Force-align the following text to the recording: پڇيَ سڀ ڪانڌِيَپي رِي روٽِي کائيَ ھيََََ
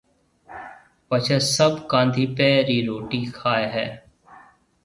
پڇيَ 1.07 1.37
سڀ 1.55 1.73
ڪانڌِيَپي 1.91 2.51
رِي 2.67 2.77
روٽِي 2.87 3.21
کائيَ 3.37 3.67
ھيََََ 3.73 3.87